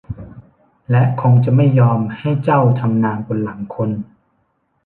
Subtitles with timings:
[0.89, 3.89] และคงจะไม่ยอมให้เจ้าทำนาบนหลังคน